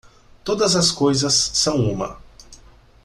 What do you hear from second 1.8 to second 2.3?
uma.